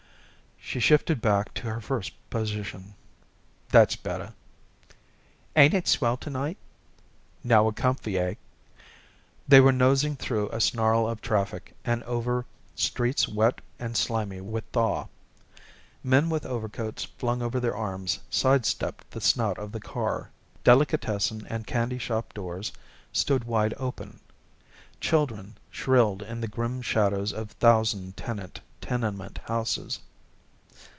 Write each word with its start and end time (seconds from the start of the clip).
She 0.63 0.79
shifted 0.79 1.19
back 1.21 1.53
to 1.55 1.63
her 1.63 1.81
first 1.81 2.13
position. 2.29 2.93
"That's 3.71 3.97
better." 3.97 4.33
"Ain't 5.53 5.73
it 5.73 5.85
a 5.85 5.89
swell 5.89 6.17
night?" 6.27 6.57
"Now 7.43 7.65
we're 7.65 7.73
comfy 7.73 8.17
eh?" 8.17 8.35
They 9.49 9.59
were 9.59 9.73
nosing 9.73 10.15
through 10.15 10.49
a 10.49 10.61
snarl 10.61 11.09
of 11.09 11.19
traffic 11.19 11.73
and 11.83 12.03
over 12.03 12.45
streets 12.73 13.27
wet 13.27 13.59
and 13.79 13.97
slimy 13.97 14.39
with 14.39 14.63
thaw. 14.71 15.07
Men 16.05 16.29
with 16.29 16.45
overcoats 16.45 17.03
flung 17.03 17.41
over 17.41 17.59
their 17.59 17.75
arms 17.75 18.19
side 18.29 18.65
stepped 18.65 19.11
the 19.11 19.19
snout 19.19 19.57
of 19.57 19.73
the 19.73 19.81
car. 19.81 20.29
Delicatessen 20.63 21.45
and 21.49 21.67
candy 21.67 21.97
shop 21.97 22.33
doors 22.33 22.71
stood 23.11 23.43
wide 23.43 23.73
open. 23.75 24.21
Children 25.01 25.57
shrilled 25.69 26.21
in 26.21 26.39
the 26.39 26.47
grim 26.47 26.81
shadows 26.81 27.33
of 27.33 27.51
thousand 27.53 28.15
tenant 28.15 28.61
tenement 28.79 29.39
houses. 29.45 29.99